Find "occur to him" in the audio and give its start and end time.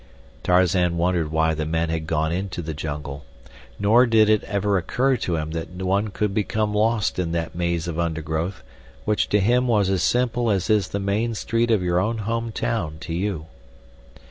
4.79-5.51